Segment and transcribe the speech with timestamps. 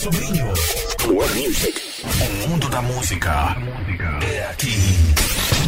[0.00, 0.46] Sobrinho.
[1.12, 1.78] More Music.
[2.02, 3.54] O mundo da música
[4.26, 4.72] é aqui.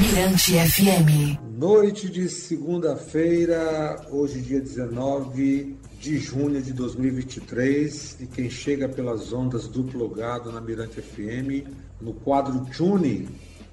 [0.01, 1.39] Mirante FM.
[1.59, 9.69] Noite de segunda-feira, hoje dia 19 de junho de 2023, e quem chega pelas ondas
[9.69, 11.69] do plugado na Mirante FM,
[12.01, 13.29] no quadro Tune,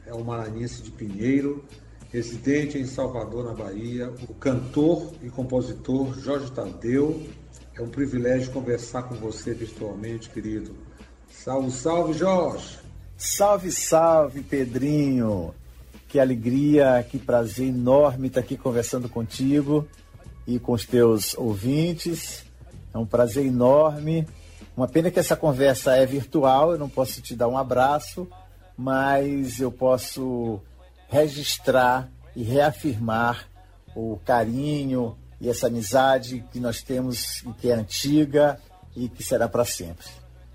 [0.05, 1.63] é o maranhense de Pinheiro,
[2.11, 7.25] residente em Salvador, na Bahia, o cantor e compositor Jorge Tadeu.
[7.79, 10.75] É um privilégio conversar com você virtualmente, querido.
[11.31, 12.77] Salve, salve, Jorge!
[13.15, 15.55] Salve, salve, Pedrinho!
[16.09, 19.87] Que alegria, que prazer enorme estar aqui conversando contigo
[20.45, 22.43] e com os teus ouvintes.
[22.93, 24.27] É um prazer enorme.
[24.75, 28.27] Uma pena que essa conversa é virtual, eu não posso te dar um abraço,
[28.77, 30.59] mas eu posso
[31.07, 33.47] registrar e reafirmar
[33.95, 38.59] o carinho e essa amizade que nós temos e que é antiga
[38.95, 40.05] e que será para sempre.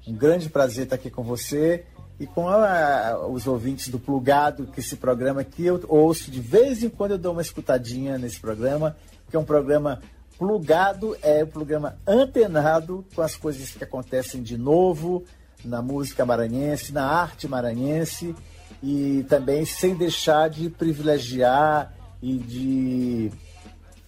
[0.07, 1.85] Um grande prazer estar aqui com você
[2.21, 6.83] e com a, os ouvintes do Plugado, que esse programa aqui eu ouço de vez
[6.83, 8.97] em quando eu dou uma escutadinha nesse programa,
[9.31, 10.01] que é um programa
[10.39, 15.25] plugado, é um programa antenado com as coisas que acontecem de novo
[15.65, 18.35] na música maranhense, na arte maranhense
[18.83, 23.33] e também sem deixar de privilegiar e de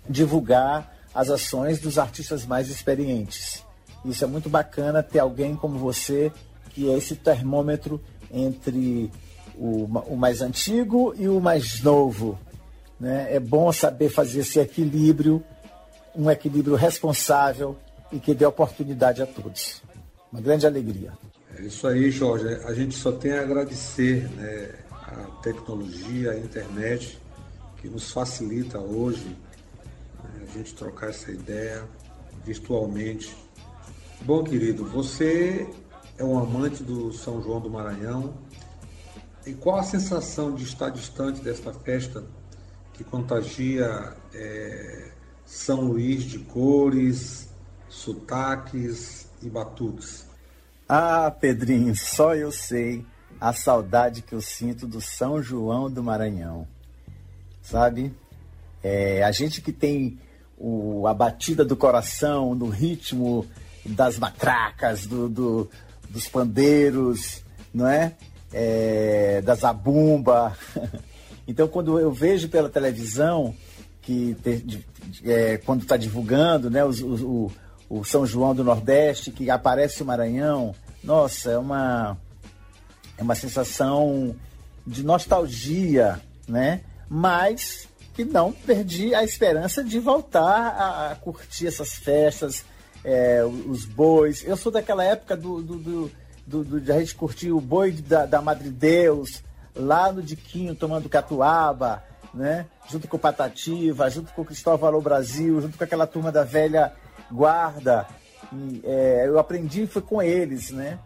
[0.09, 3.65] divulgar as ações dos artistas mais experientes.
[4.05, 6.31] Isso é muito bacana ter alguém como você
[6.71, 9.11] que é esse termômetro entre
[9.57, 12.39] o, o mais antigo e o mais novo.
[13.01, 13.35] Né?
[13.35, 15.43] É bom saber fazer esse equilíbrio,
[16.15, 17.77] um equilíbrio responsável
[18.13, 19.83] e que dê oportunidade a todos.
[20.31, 21.13] Uma grande alegria.
[21.59, 22.47] É isso aí, Jorge.
[22.65, 27.19] A gente só tem a agradecer né, a tecnologia, a internet,
[27.81, 29.35] que nos facilita hoje
[30.47, 31.84] a gente trocar essa ideia
[32.44, 33.36] virtualmente.
[34.22, 35.69] Bom, querido, você
[36.16, 38.34] é um amante do São João do Maranhão.
[39.44, 42.24] E qual a sensação de estar distante desta festa
[42.92, 45.11] que contagia é,
[45.45, 47.48] São Luís de cores,
[47.89, 50.27] sotaques e batuques?
[50.89, 53.05] Ah, Pedrinho, só eu sei
[53.40, 56.67] a saudade que eu sinto do São João do Maranhão.
[57.61, 58.14] Sabe?
[58.83, 60.18] É, a gente que tem
[60.58, 63.46] o, a batida do coração, no ritmo
[63.84, 65.70] das matracas, do, do,
[66.08, 68.14] dos pandeiros, não é?
[68.52, 70.56] é da zabumba.
[71.48, 73.55] Então, quando eu vejo pela televisão,
[74.02, 74.36] que
[75.24, 77.52] é, quando está divulgando né, o,
[77.88, 80.74] o São João do Nordeste, que aparece o Maranhão,
[81.05, 82.18] nossa, é uma,
[83.17, 84.34] é uma sensação
[84.84, 86.80] de nostalgia, né?
[87.08, 92.65] Mas que não perdi a esperança de voltar a, a curtir essas festas,
[93.05, 94.43] é, os bois.
[94.43, 96.13] Eu sou daquela época do, do, do,
[96.47, 99.43] do, do de a gente curtir o boi da, da Madre Deus,
[99.75, 102.65] lá no Diquinho, tomando catuaba, né?
[102.89, 106.43] Junto com o Patativa, junto com o Cristóvão Alô Brasil, junto com aquela turma da
[106.43, 106.95] velha
[107.31, 108.07] guarda.
[108.51, 110.98] E, é, eu aprendi foi com eles, né?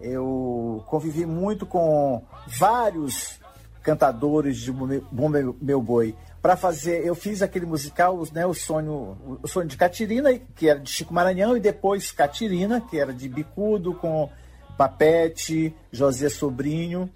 [0.00, 2.24] Eu convivi muito com
[2.58, 3.39] vários
[3.82, 5.28] cantadores de Bom
[5.60, 7.04] Meu, Boi para fazer.
[7.04, 11.12] Eu fiz aquele musical, né, o sonho, o sonho de Catirina, que era de Chico
[11.12, 14.30] Maranhão, e depois Catirina, que era de Bicudo com
[14.76, 17.10] Papete, José Sobrinho.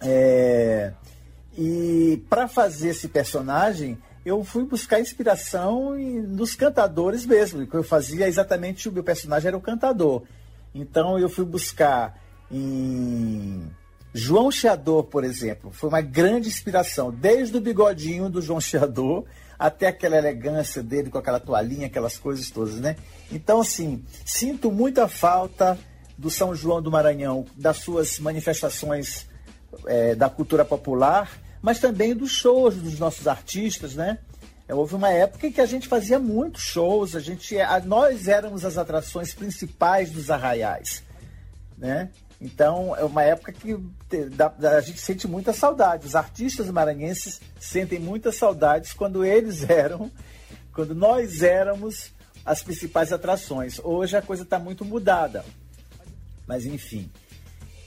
[0.00, 0.92] É,
[1.56, 5.94] e para fazer esse personagem, eu fui buscar inspiração
[6.28, 7.66] nos cantadores mesmo.
[7.66, 10.22] que eu fazia exatamente o meu personagem era o cantador.
[10.74, 12.18] Então eu fui buscar
[12.50, 13.70] em
[14.12, 19.24] João Cheador, por exemplo, foi uma grande inspiração, desde o bigodinho do João Cheador
[19.58, 22.96] até aquela elegância dele com aquela toalhinha, aquelas coisas todas, né?
[23.30, 25.78] Então, assim, sinto muita falta
[26.16, 29.28] do São João do Maranhão, das suas manifestações
[29.86, 31.30] é, da cultura popular,
[31.62, 34.18] mas também dos shows dos nossos artistas, né?
[34.66, 37.54] É, houve uma época em que a gente fazia muitos shows, a gente,
[37.84, 41.02] nós éramos as atrações principais dos arraiais,
[41.76, 42.10] né?
[42.40, 43.78] Então, é uma época que
[44.62, 46.06] a gente sente muita saudade.
[46.06, 50.10] Os artistas maranhenses sentem muitas saudades quando eles eram,
[50.72, 52.12] quando nós éramos
[52.44, 53.78] as principais atrações.
[53.84, 55.44] Hoje a coisa está muito mudada.
[56.46, 57.10] Mas, enfim,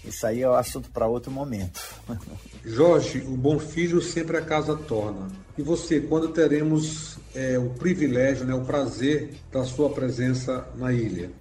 [0.06, 1.82] isso aí é o assunto para outro momento.
[2.64, 5.30] Jorge, o bom filho sempre a casa torna.
[5.58, 11.32] E você, quando teremos é, o privilégio, né, o prazer da sua presença na ilha?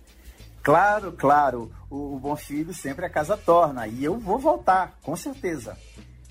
[0.62, 3.86] Claro, claro o, o bom filho sempre a casa torna.
[3.86, 5.76] E eu vou voltar, com certeza.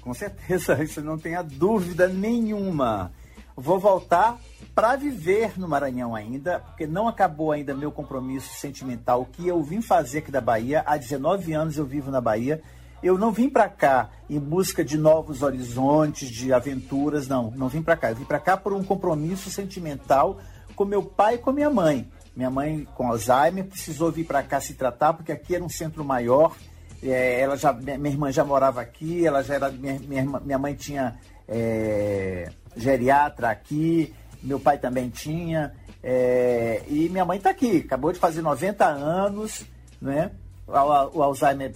[0.01, 3.11] Com certeza, isso não tenha dúvida nenhuma.
[3.55, 4.39] vou voltar
[4.73, 9.81] para viver no Maranhão ainda, porque não acabou ainda meu compromisso sentimental que eu vim
[9.81, 10.81] fazer aqui da Bahia.
[10.85, 12.61] Há 19 anos eu vivo na Bahia.
[13.03, 17.51] Eu não vim para cá em busca de novos horizontes, de aventuras, não.
[17.51, 18.11] Não vim para cá.
[18.11, 20.39] Eu vim para cá por um compromisso sentimental
[20.75, 22.09] com meu pai e com minha mãe.
[22.35, 26.03] Minha mãe com Alzheimer precisou vir para cá se tratar porque aqui era um centro
[26.03, 26.55] maior.
[27.03, 30.75] É, ela já, minha irmã já morava aqui, ela já era minha, minha, minha mãe
[30.75, 31.17] tinha
[31.47, 35.73] é, geriatra aqui, meu pai também tinha.
[36.03, 39.65] É, e minha mãe está aqui, acabou de fazer 90 anos,
[40.01, 40.31] né?
[40.67, 41.73] O, o Alzheimer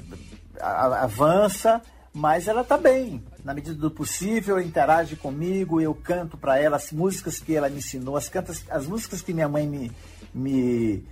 [0.60, 1.81] avança,
[2.13, 3.24] mas ela está bem.
[3.44, 7.78] Na medida do possível, interage comigo, eu canto para ela as músicas que ela me
[7.78, 9.92] ensinou, as, cantas, as músicas que minha mãe me,
[10.36, 11.04] me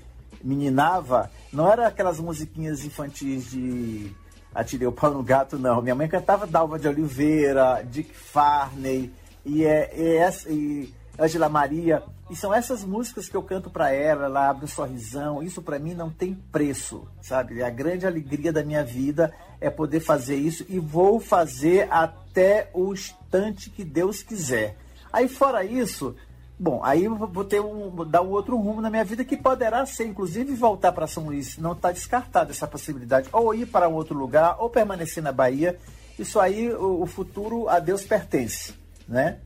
[0.43, 4.11] meninava, não eram aquelas musiquinhas infantis de
[4.53, 5.81] Atirei o Pau no Gato, não.
[5.81, 9.11] Minha mãe cantava Dalva de Oliveira, Dick Farney,
[9.45, 12.03] e, é, é, e Angela Maria.
[12.29, 15.41] E são essas músicas que eu canto para ela, ela abre um sorrisão.
[15.41, 17.63] Isso para mim não tem preço, sabe?
[17.63, 22.93] A grande alegria da minha vida é poder fazer isso e vou fazer até o
[22.93, 24.77] instante que Deus quiser.
[25.11, 26.15] Aí fora isso,
[26.59, 29.85] Bom, aí eu vou ter um, dar um outro rumo na minha vida que poderá
[29.85, 31.57] ser, inclusive, voltar para São Luís.
[31.57, 33.27] Não está descartada essa possibilidade.
[33.31, 35.77] Ou ir para outro lugar, ou permanecer na Bahia.
[36.17, 38.73] Isso aí, o, o futuro a Deus pertence,
[39.07, 39.39] né?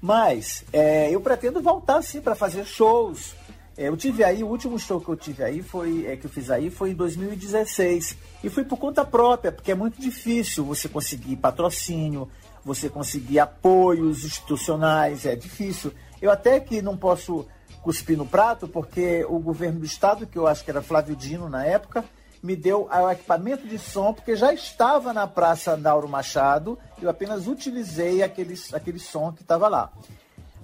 [0.00, 3.34] Mas é, eu pretendo voltar sim para fazer shows.
[3.76, 6.30] É, eu tive aí, o último show que eu tive aí foi, é, que eu
[6.30, 8.16] fiz aí foi em 2016.
[8.42, 12.28] E fui por conta própria, porque é muito difícil você conseguir patrocínio,
[12.64, 15.92] você conseguir apoios institucionais, é difícil.
[16.20, 17.46] Eu até que não posso
[17.82, 21.48] cuspir no prato, porque o governo do estado, que eu acho que era Flávio Dino
[21.48, 22.04] na época,
[22.42, 27.46] me deu o equipamento de som, porque já estava na Praça Nauro Machado, eu apenas
[27.46, 29.92] utilizei aquele, aquele som que estava lá.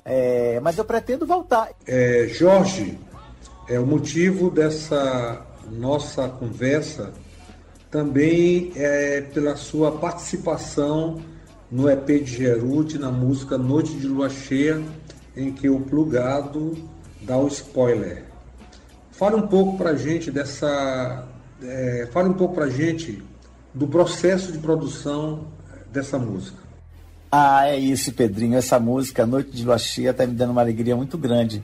[0.05, 1.71] É, mas eu pretendo voltar.
[1.87, 2.99] É, Jorge,
[3.69, 7.12] é o motivo dessa nossa conversa
[7.91, 11.23] também é pela sua participação
[11.71, 14.83] no EP de Gerude, na música Noite de Lua Cheia,
[15.36, 16.76] em que o plugado
[17.22, 18.25] dá o spoiler.
[19.12, 21.26] Fale um pouco para a gente dessa,
[21.62, 23.22] é, fale um pouco para a gente
[23.72, 25.46] do processo de produção
[25.92, 26.58] dessa música.
[27.31, 28.56] Ah, é isso, Pedrinho.
[28.56, 31.62] Essa música, Noite de Lua Cheia, está me dando uma alegria muito grande.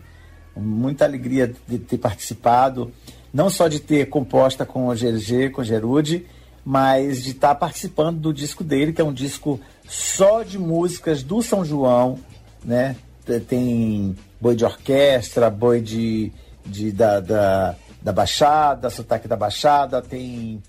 [0.56, 2.92] Muita alegria de ter participado,
[3.32, 6.26] não só de ter composta com o GG, com o Gerude,
[6.64, 11.22] mas de estar tá participando do disco dele, que é um disco só de músicas
[11.22, 12.18] do São João,
[12.64, 12.96] né?
[13.38, 16.32] Tem boi de orquestra, boi de,
[16.64, 20.62] de da, da, da Baixada, sotaque da Baixada, tem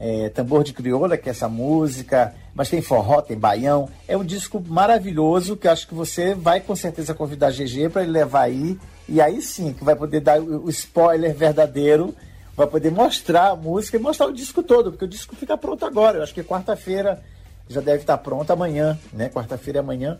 [0.00, 3.88] é, tambor de crioula, que é essa música, mas tem forró, tem baião.
[4.06, 8.02] É um disco maravilhoso que acho que você vai com certeza convidar a GG para
[8.02, 8.78] ele levar aí.
[9.08, 12.14] E aí sim, que vai poder dar o spoiler verdadeiro,
[12.56, 15.84] vai poder mostrar a música e mostrar o disco todo, porque o disco fica pronto
[15.84, 16.18] agora.
[16.18, 17.22] Eu acho que quarta-feira
[17.68, 19.28] já deve estar pronto amanhã, né?
[19.28, 20.18] Quarta-feira é amanhã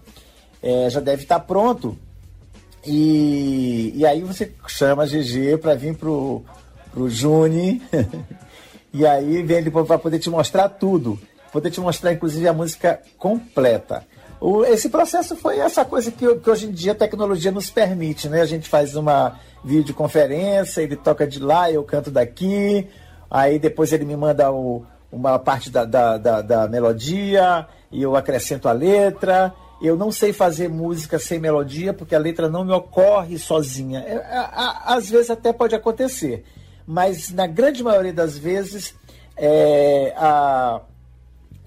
[0.62, 1.96] é, já deve estar pronto.
[2.86, 6.42] E, e aí você chama a GG para vir pro,
[6.92, 7.82] pro Juni.
[8.92, 11.18] e aí vem ele para poder te mostrar tudo.
[11.52, 14.04] Poder te mostrar, inclusive, a música completa.
[14.40, 18.28] O, esse processo foi essa coisa que, que, hoje em dia a tecnologia nos permite,
[18.28, 18.40] né?
[18.40, 22.86] A gente faz uma videoconferência, ele toca de lá, eu canto daqui,
[23.28, 28.14] aí depois ele me manda o, uma parte da, da, da, da melodia, e eu
[28.14, 32.72] acrescento a letra, eu não sei fazer música sem melodia porque a letra não me
[32.72, 34.00] ocorre sozinha.
[34.00, 34.20] É,
[34.84, 36.44] às vezes até pode acontecer,
[36.86, 38.94] mas na grande maioria das vezes
[39.36, 40.80] é, a,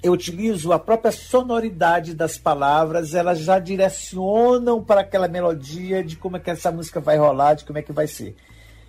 [0.03, 6.35] eu utilizo a própria sonoridade das palavras, elas já direcionam para aquela melodia de como
[6.35, 8.35] é que essa música vai rolar, de como é que vai ser.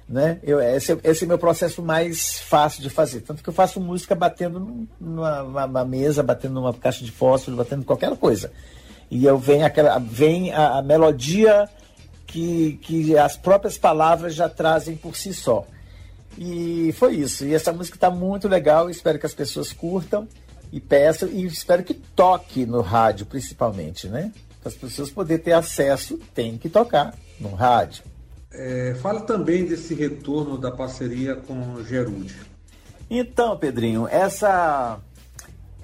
[0.08, 0.40] Né?
[0.42, 3.20] Eu, esse, esse é o meu processo mais fácil de fazer.
[3.20, 7.84] Tanto que eu faço música batendo numa, numa mesa, batendo numa caixa de fósforo, batendo
[7.84, 8.50] qualquer coisa
[9.12, 11.69] e eu venho aquela vem a, a, melodia
[12.26, 15.66] que, que as próprias palavras já trazem por si só.
[16.38, 17.45] E foi isso.
[17.45, 18.88] E essa música está muito legal.
[18.88, 20.26] Espero que as pessoas curtam
[20.73, 24.33] e peçam e espero que toque no rádio, principalmente, né?
[24.62, 28.04] Para as pessoas poderem ter acesso, tem que tocar no rádio.
[28.50, 32.37] É, fala também desse retorno da parceria com Gerude.
[33.11, 34.99] Então, Pedrinho, essa,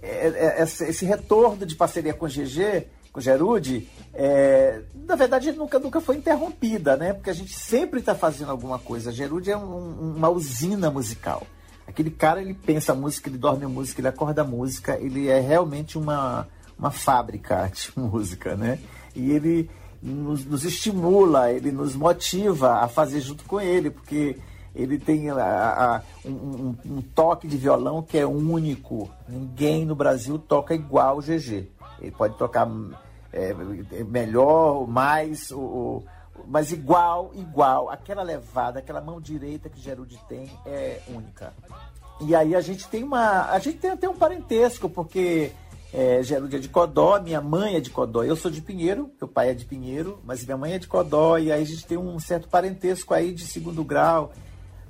[0.00, 2.86] é, é, esse retorno de parceria com GG
[3.18, 7.12] com Gerude, é, na verdade nunca, nunca foi interrompida, né?
[7.12, 9.10] Porque a gente sempre está fazendo alguma coisa.
[9.10, 11.44] Gerude é um, uma usina musical.
[11.84, 16.46] Aquele cara, ele pensa música, ele dorme música, ele acorda música, ele é realmente uma,
[16.78, 18.78] uma fábrica de música, né?
[19.16, 19.68] E ele,
[20.00, 24.36] nos, nos, estimula, ele nos motiva a fazer junto com ele, porque
[24.76, 29.10] ele tem a, a, um, um, toque de violão que é único.
[29.28, 31.66] Ninguém no Brasil toca igual o GG.
[32.00, 32.68] Ele pode tocar
[33.32, 33.54] é,
[34.04, 36.02] melhor, mais, o,
[36.46, 37.90] mas igual, igual.
[37.90, 41.52] Aquela levada, aquela mão direita que Gerudi tem é única.
[42.20, 43.50] E aí a gente tem uma.
[43.50, 45.52] A gente tem até um parentesco, porque
[45.92, 48.24] é, Gerudi é de Codó, minha mãe é de Codó.
[48.24, 51.38] Eu sou de Pinheiro, meu pai é de Pinheiro, mas minha mãe é de Codó,
[51.38, 54.32] e aí a gente tem um certo parentesco aí de segundo grau.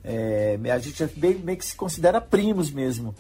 [0.03, 3.15] É, a gente é meio que se considera primos mesmo.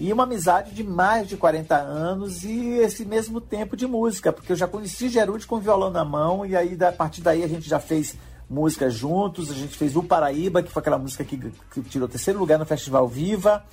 [0.00, 4.52] E uma amizade de mais de 40 anos e esse mesmo tempo de música, porque
[4.52, 7.68] eu já conheci Gerúde com violão na mão, e aí a partir daí a gente
[7.68, 8.14] já fez
[8.48, 11.36] música juntos, a gente fez O Paraíba, que foi aquela música que,
[11.72, 13.64] que tirou terceiro lugar no Festival Viva.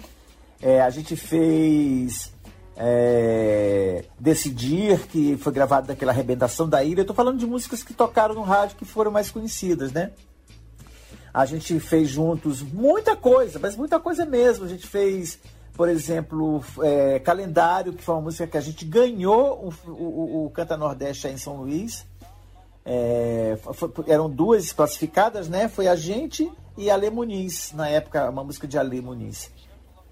[0.59, 2.33] É, a gente fez
[2.75, 7.01] é, Decidir, que foi gravado daquela arrebentação da ilha.
[7.01, 10.11] Eu tô falando de músicas que tocaram no rádio que foram mais conhecidas, né?
[11.31, 14.65] A gente fez juntos muita coisa, mas muita coisa mesmo.
[14.65, 15.37] A gente fez,
[15.75, 20.49] por exemplo, é, Calendário, que foi uma música que a gente ganhou o, o, o
[20.49, 22.05] Canta Nordeste em São Luís.
[22.85, 25.67] É, foi, eram duas classificadas, né?
[25.67, 29.51] Foi a gente e a Ale Muniz, na época, uma música de Ale Muniz.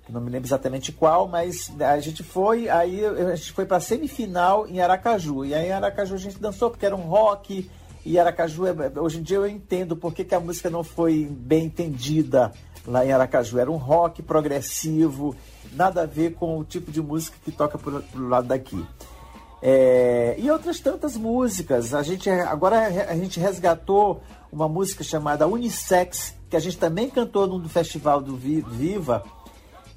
[0.10, 4.68] Não me lembro exatamente qual, mas a gente foi, aí a gente foi para semifinal
[4.68, 5.46] em Aracaju.
[5.46, 7.70] E aí em Aracaju a gente dançou porque era um rock,
[8.06, 11.66] e Aracaju, é, hoje em dia eu entendo por que a música não foi bem
[11.66, 12.52] entendida
[12.86, 13.60] lá em Aracaju.
[13.60, 15.36] Era um rock progressivo,
[15.76, 18.86] nada a ver com o tipo de música que toca pro, pro lado daqui.
[19.62, 21.94] É, e outras tantas músicas.
[21.94, 27.48] A gente agora a gente resgatou uma música chamada Unissex, que a gente também cantou
[27.48, 29.24] no festival do Viva,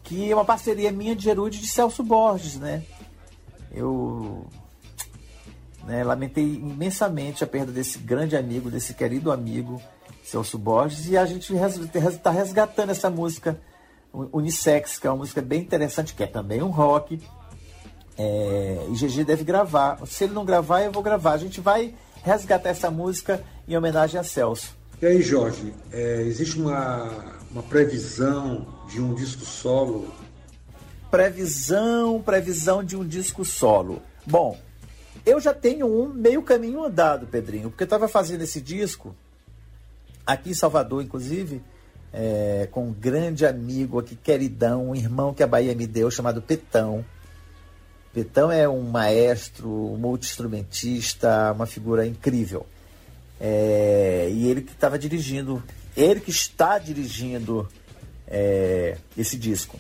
[0.05, 2.85] que é uma parceria minha de Gerude de Celso Borges, né?
[3.73, 4.47] Eu
[5.87, 6.03] né?
[6.03, 9.81] Lamentei imensamente a perda desse grande amigo, desse querido amigo,
[10.25, 13.61] Celso Borges, e a gente está resgatando essa música
[14.33, 17.21] Unissex, que é uma música bem interessante, que é também um rock.
[18.19, 19.99] É, e GG deve gravar.
[20.07, 21.33] Se ele não gravar, eu vou gravar.
[21.33, 24.75] A gente vai resgatar essa música em homenagem a Celso.
[25.01, 30.11] E aí, Jorge, é, existe uma, uma previsão de um disco solo?
[31.11, 34.03] Previsão, previsão de um disco solo.
[34.27, 34.59] Bom,
[35.25, 39.15] eu já tenho um meio caminho andado, Pedrinho, porque eu estava fazendo esse disco
[40.27, 41.63] aqui em Salvador, inclusive,
[42.19, 46.41] é, com um grande amigo aqui, queridão, um irmão que a Bahia me deu, chamado
[46.41, 47.05] Petão.
[48.15, 52.67] Petão é um maestro, um multi-instrumentista, uma figura incrível.
[53.39, 55.63] É, e ele que estava dirigindo,
[55.95, 57.69] ele que está dirigindo
[58.27, 59.79] é, esse disco.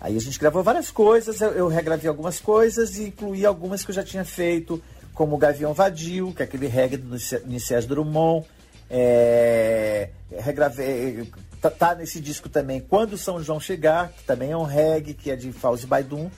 [0.00, 3.90] Aí a gente gravou várias coisas, eu, eu regravei algumas coisas e incluí algumas que
[3.90, 4.80] eu já tinha feito,
[5.12, 7.16] como Gavião Vadio, que é aquele reggae do
[7.46, 8.46] Iniciais Drummond.
[8.88, 11.26] É, regravei,
[11.70, 15.30] tá, tá, nesse disco também Quando São João Chegar, que também é um reggae, que
[15.30, 16.30] é de Fauzi Baidum,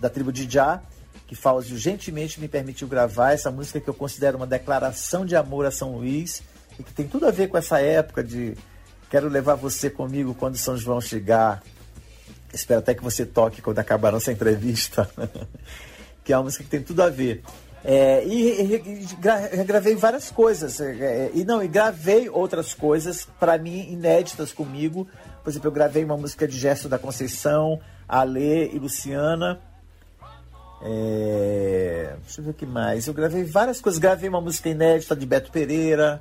[0.00, 0.82] da tribo de Já,
[1.26, 5.66] que Fauzi gentilmente me permitiu gravar essa música que eu considero uma declaração de amor
[5.66, 6.42] a São Luís
[6.78, 8.54] e que tem tudo a ver com essa época de
[9.10, 11.62] quero levar você comigo quando São João chegar,
[12.56, 15.08] Espero até que você toque quando acabar nossa entrevista,
[16.24, 17.42] que é uma música que tem tudo a ver.
[17.88, 20.80] É, e, e, gravei várias coisas.
[20.80, 25.06] É, é, e não, e gravei outras coisas, para mim, inéditas comigo.
[25.44, 29.60] Por exemplo, eu gravei uma música de Gesto da Conceição, Ale e Luciana.
[30.82, 33.06] É, deixa eu ver o que mais.
[33.06, 34.00] Eu gravei várias coisas.
[34.00, 36.20] Gravei uma música inédita de Beto Pereira.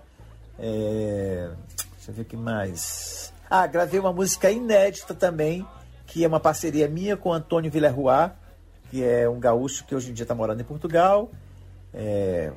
[0.59, 1.49] É,
[1.95, 3.33] deixa eu ver o que mais.
[3.49, 5.65] Ah, gravei uma música inédita também
[6.05, 8.35] que é uma parceria minha com Antônio Villarroa,
[8.89, 11.29] que é um gaúcho que hoje em dia está morando em Portugal.
[11.95, 12.51] É,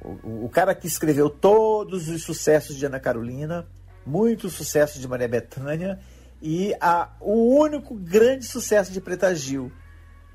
[0.00, 3.66] o, o, cara que escreveu todos os sucessos de Ana Carolina,
[4.06, 5.98] muitos sucessos de Maria Bethânia
[6.40, 9.72] e a, o único grande sucesso de Preta Gil.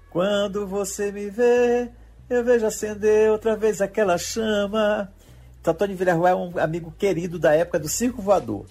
[0.10, 1.90] Quando você me vê,
[2.30, 5.10] eu vejo acender outra vez aquela chama.
[5.66, 8.66] Antônio Villarroa é um amigo querido da época do Circo Voador.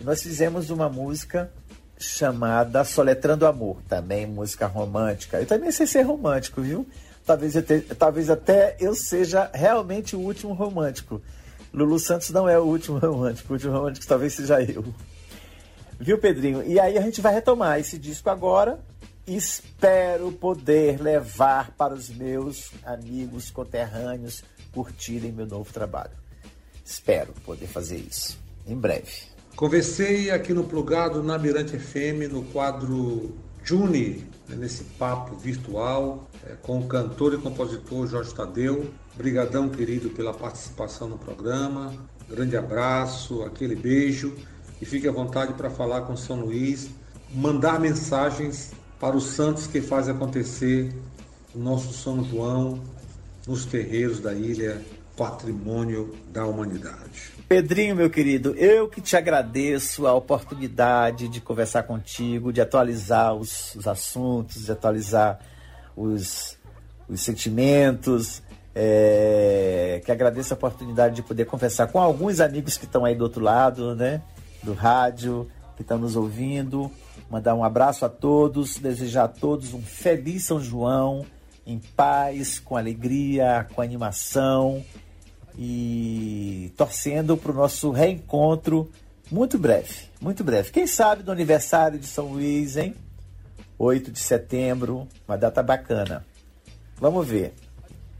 [0.00, 1.52] Nós fizemos uma música
[1.98, 5.40] chamada Soletrando Amor, também música romântica.
[5.40, 6.86] Eu também sei ser romântico, viu?
[7.26, 11.22] Talvez, te, talvez até eu seja realmente o último romântico.
[11.72, 14.84] Lulu Santos não é o último romântico, o último romântico talvez seja eu.
[15.98, 16.62] Viu, Pedrinho?
[16.62, 18.78] E aí a gente vai retomar esse disco agora.
[19.26, 26.12] Espero poder levar para os meus amigos conterrâneos curtirem meu novo trabalho.
[26.84, 29.34] Espero poder fazer isso em breve.
[29.56, 36.28] Conversei aqui no Plugado na Mirante FM, no quadro Juni né, nesse papo virtual
[36.62, 38.90] com o cantor e compositor Jorge Tadeu.
[39.14, 41.94] Brigadão, querido, pela participação no programa.
[42.28, 44.34] Grande abraço, aquele beijo
[44.80, 46.90] e fique à vontade para falar com São Luís,
[47.32, 50.94] mandar mensagens para os santos que fazem acontecer
[51.54, 52.82] o nosso São João
[53.46, 54.82] nos terreiros da ilha,
[55.16, 57.32] patrimônio da humanidade.
[57.48, 63.74] Pedrinho, meu querido, eu que te agradeço a oportunidade de conversar contigo, de atualizar os,
[63.74, 65.38] os assuntos, de atualizar
[65.96, 66.56] os,
[67.08, 68.42] os sentimentos.
[68.76, 73.22] É, que agradeço a oportunidade de poder conversar com alguns amigos que estão aí do
[73.22, 74.20] outro lado, né?
[74.64, 76.90] Do rádio, que estão nos ouvindo.
[77.30, 81.24] Mandar um abraço a todos, desejar a todos um feliz São João,
[81.64, 84.84] em paz, com alegria, com animação
[85.56, 88.90] e torcendo para o nosso reencontro
[89.30, 90.70] muito breve, muito breve.
[90.70, 92.94] Quem sabe do aniversário de São Luís, hein?
[93.78, 96.24] 8 de setembro, uma data bacana.
[96.96, 97.54] Vamos ver.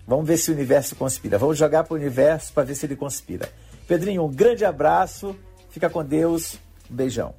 [0.06, 1.38] Vamos ver se o universo conspira.
[1.38, 3.48] Vamos jogar para o universo para ver se ele conspira.
[3.88, 5.34] Pedrinho, um grande abraço.
[5.70, 6.58] Fica com Deus.
[6.90, 7.34] Um beijão.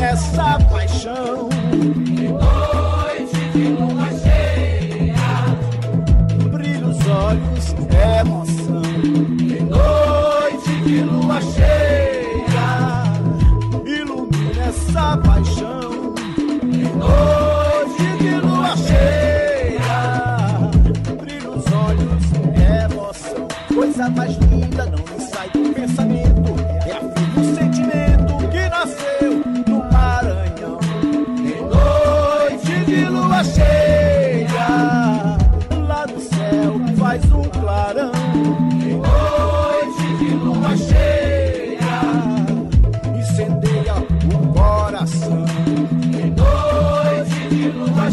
[0.00, 1.48] Essa paixão.
[2.28, 5.14] Noite, de lua cheia,
[6.50, 7.74] brilha os olhos,
[8.20, 8.87] emoção.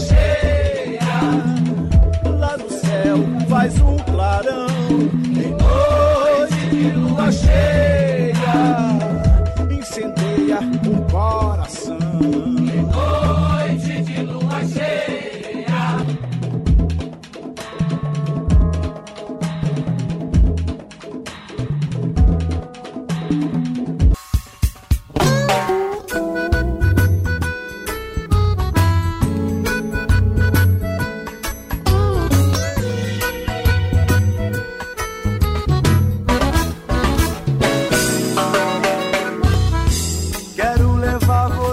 [0.08, 1.00] Cheia,
[2.40, 3.18] lá do céu
[3.50, 4.68] faz um clarão.
[5.34, 8.36] De noite de lua cheia,
[9.72, 11.96] incendeia o coração.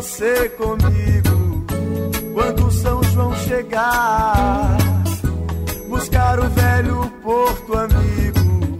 [0.02, 1.64] Você comigo
[2.34, 4.76] quando São João chegar.
[5.88, 8.76] Buscar o velho porto amigo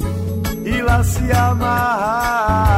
[0.66, 2.71] e lá se amarrar.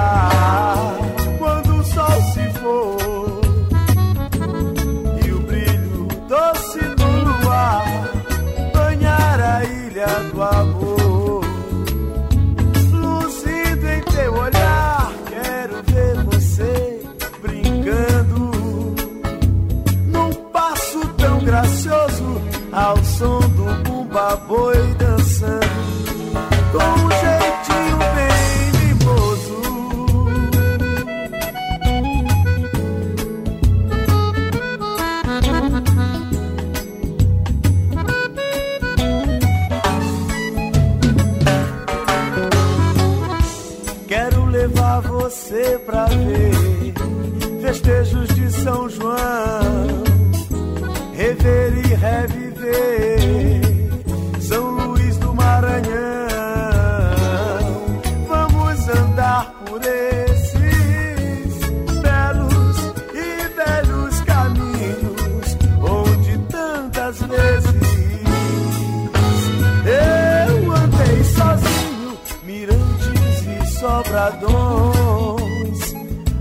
[73.85, 75.79] Sobradões.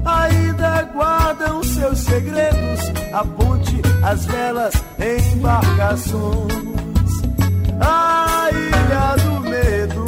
[0.05, 2.79] Ainda guardam seus segredos,
[3.11, 6.53] a ponte, as velas, embarcações.
[7.81, 10.05] A ilha do medo.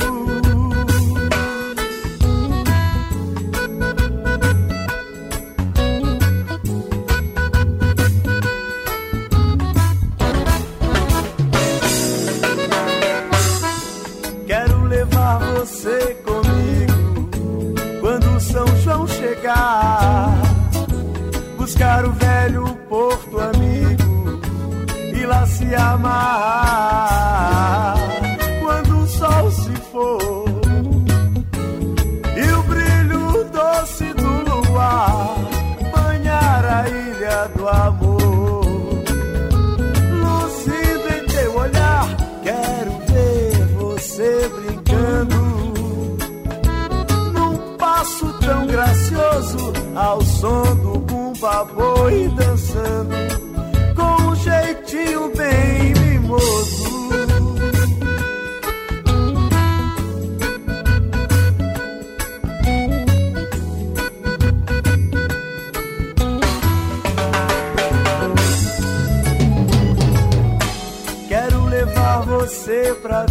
[14.48, 16.25] Quero levar você
[21.58, 24.40] Buscar o velho porto amigo
[25.14, 26.95] e lá se amarrar.
[52.06, 53.16] Boi dançando
[53.96, 56.86] com um jeitinho bem mimoso.
[71.28, 73.26] Quero levar você pra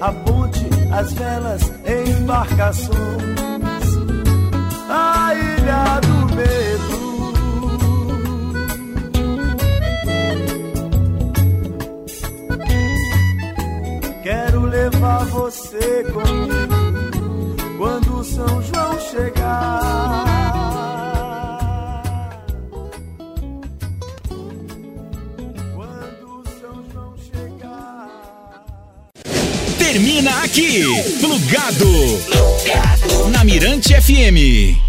[0.00, 2.96] a ponte, as velas, embarcações,
[4.88, 6.98] a ilha do medo.
[14.22, 16.76] Quero levar você comigo
[17.78, 20.37] quando São João chegar.
[29.98, 30.84] Termina aqui,
[31.20, 31.90] Plugado.
[33.32, 34.87] Na Mirante FM.